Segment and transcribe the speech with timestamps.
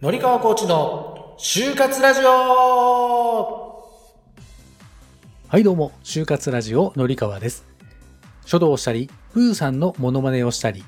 [0.00, 2.24] のりかわコーチの就活ラジオ
[5.48, 7.66] はいどうも、就活ラジオのりかわです。
[8.46, 10.84] 書道をしたり、プーさんのモノマネをしたり、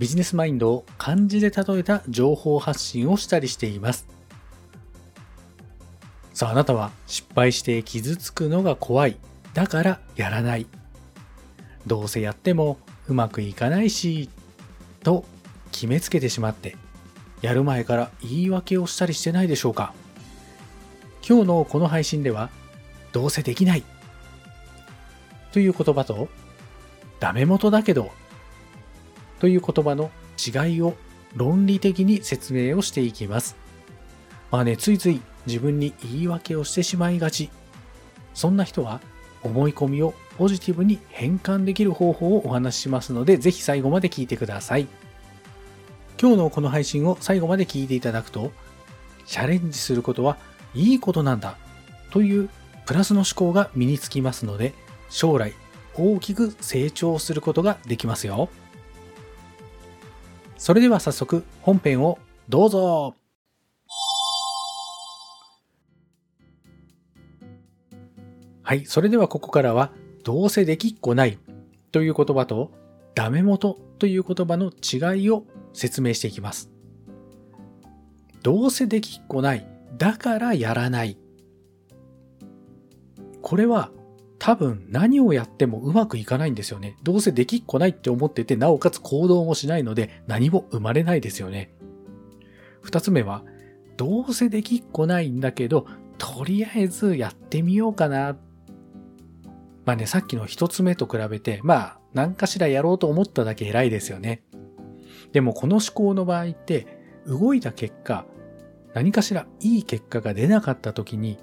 [0.00, 4.08] ビジネスマインドを漢字で例えた情報発信をしたりしています。
[6.32, 9.16] さあ、あなたは失敗して傷つくのが怖い。
[9.52, 10.66] だからやらない。
[11.86, 14.28] どうせやってもうまくいかないし、
[15.04, 15.24] と
[15.70, 16.76] 決めつけてしまって、
[17.44, 19.92] やる前から言い訳をしたりしてないでしょうか
[21.28, 22.48] 今日のこの配信では、
[23.12, 23.82] どうせできない
[25.52, 26.28] という言葉と、
[27.20, 28.12] ダメ元だけど
[29.40, 30.94] という言葉の違いを
[31.36, 33.56] 論理的に説明をしていきます。
[34.50, 37.50] まあね、ついつい自分に言い訳をしてしまいがち。
[38.32, 39.02] そんな人は
[39.42, 44.88] 思い込みをポジティブに変換できる方法をお話ししますので、ぜひ最後まで聞いてください。
[46.20, 48.52] 今日のこの配信を最後まで聞いていただくと、
[49.26, 50.36] チャレンジすることは
[50.74, 51.56] いいことなんだ
[52.10, 52.48] という
[52.86, 54.74] プラスの思考が身につきますので、
[55.08, 55.54] 将来
[55.96, 58.48] 大きく成長することができますよ。
[60.56, 62.18] それでは早速本編を
[62.48, 63.14] どうぞ
[68.66, 71.38] はい、それではここからは、どうせできっこない
[71.92, 72.70] という言葉と、
[73.14, 75.44] ダメ元という言葉の違いを
[75.74, 76.70] 説明していきます。
[78.42, 81.18] どうせできっこない、だからやらない。
[83.42, 83.90] これは
[84.38, 86.96] 多分何をやってもうまくいかないんですよね。
[87.02, 91.74] どうせできっこないって思ってて、なおかつ行動もしないので何も生まれないですよね。
[92.82, 93.42] 二つ目は、
[93.96, 95.86] どうせできっこないんだけど、
[96.18, 98.36] とりあえずやってみようかな。
[99.86, 104.42] まあね、さっきの一つ目と比べて、まあ、何かしらやろうと思っただけ偉いですよね。
[105.34, 106.86] でもこの思考の場合って、
[107.26, 108.24] 動いた結果、
[108.94, 111.38] 何かしらいい結果が出なかった時に、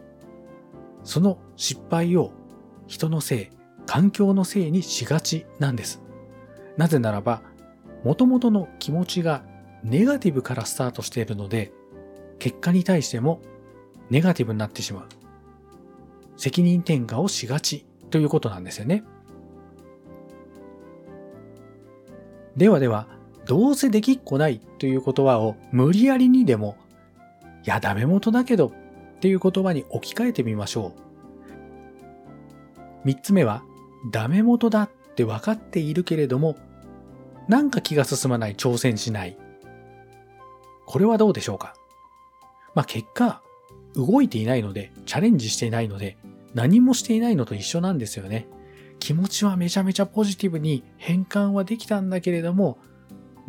[1.03, 2.31] その失敗を
[2.87, 3.49] 人のせい、
[3.85, 6.01] 環境のせいにしがちなんです。
[6.77, 7.41] なぜならば、
[8.05, 9.43] 元々の気持ちが
[9.83, 11.73] ネガティブからスタートしているので、
[12.39, 13.41] 結果に対しても
[14.09, 15.05] ネガティブになってしまう。
[16.37, 19.03] 責任転嫁をしがちということなんですよね。
[22.55, 26.77] ではでは、どうせできっこないという言葉を無理やりにでも、
[27.65, 31.01] いや、ダメ元だけどっていう言葉に置き換えてみましょう。
[33.03, 33.63] 三つ目は、
[34.11, 36.55] ダメ元だって分かっているけれども、
[37.47, 39.37] なんか気が進まない、挑戦しない。
[40.85, 41.73] これはどうでしょうか？
[42.75, 43.41] まあ、結果、
[43.95, 46.17] 動いていないので、チャレンジしていないので、
[46.53, 48.47] 何もしていないのと一緒なんですよね。
[48.99, 52.77] 気持ちはめちゃめちゃポジティブに変換はできたんだけれども、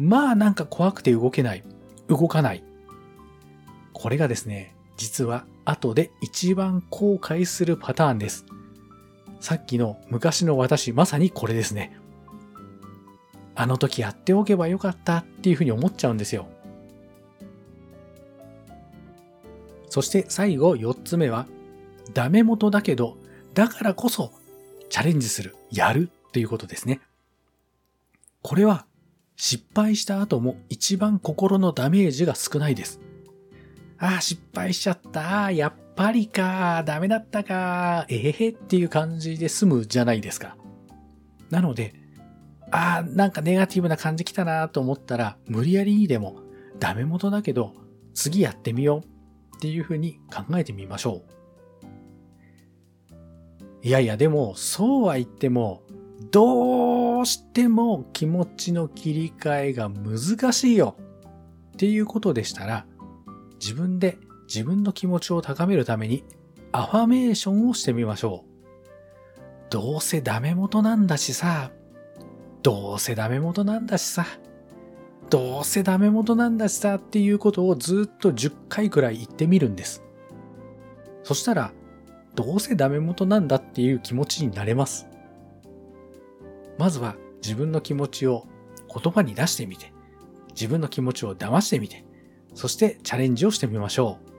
[0.02, 1.62] まあなんか怖くて動けない。
[2.08, 2.64] 動かない。
[3.92, 8.44] これがですね、実は後で一番後悔するパターンです。
[9.38, 11.96] さっきの昔の私、まさにこれですね。
[13.54, 16.48] あの時やっておけばよかったっていうふうに思っちゃうんですよ。
[19.88, 21.46] そして最後4つ目は、
[22.12, 23.19] ダメ元だけど、
[23.54, 24.32] だからこそ
[24.88, 27.00] チャレンジする、やるっていうことですね。
[28.42, 28.84] これは
[29.37, 33.00] 失敗した後も一番心のダメージが少ないです。
[33.98, 35.50] ああ、失敗しちゃった。
[35.53, 36.82] やっぱりか。
[36.84, 38.04] ダメだったか。
[38.09, 40.56] えへへっていう感じで済むじゃないですか。
[41.50, 41.94] なので、
[42.70, 46.41] ああ、なんかネガティブな感じきたなと思ったら、無理やりにでも
[46.78, 47.75] ダメ元だけど、
[48.14, 51.32] 次やってみようっていうふうに考えてみましょう。
[53.84, 55.82] いやいや、でも、そうは言っても、
[57.22, 60.96] どうしても気持ちの切り替えが難しいよ
[61.74, 62.84] っていうことでしたら、
[63.60, 64.18] 自分で
[64.48, 66.24] 自分の気持ちを高めるために
[66.72, 69.70] アファメーションをしてみましょう。
[69.70, 71.70] どうせダメ元なんだしさ、
[72.64, 74.26] どうせダメ元なんだしさ、
[75.30, 80.02] どうせダメ元なんだしさっていうことをずっと10回くらい言ってみるんです。
[81.22, 81.72] そしたら、
[82.34, 85.12] どうせダメ元なんだっていう気持ちになれます。
[86.78, 88.46] まずは自分の気持ちを
[88.92, 89.92] 言葉に出してみて、
[90.50, 92.04] 自分の気持ちを騙してみて、
[92.54, 94.32] そしてチャレンジをしてみましょう。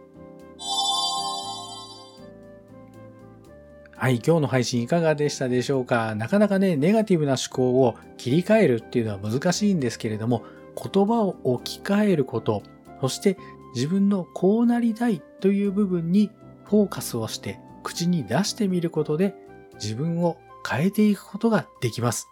[3.95, 6.13] はい、今日の配信いかがでしたでしょうか？
[6.15, 10.43] なかなかね、ネガティブな思考を切り替えるっていうのは難しいんですけれども、
[10.75, 12.63] 言葉を置き換えること、
[12.99, 13.37] そして
[13.73, 16.31] 自分のこうなりたいという部分に
[16.65, 19.35] フォーカスをして口に出してみることで
[19.75, 20.37] 自分を
[20.67, 22.27] 変えていくことができます。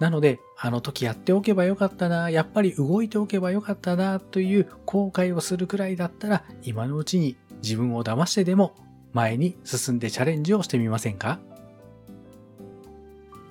[0.00, 8.74] なので、あの時やっておけばよかったな、やっぱり動いておけばよかったな、という後悔をするくらいだったら、今のうちに自分を騙してでも
[9.12, 11.40] 前に進んでチャレンジをしてみませんか？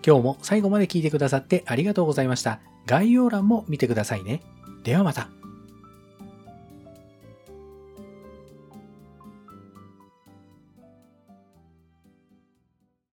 [0.06, 2.62] 今日も最後まで聞いてくださってありがとうございました。
[2.86, 4.42] 概要欄も見てくださいね。
[4.84, 5.30] ではまた。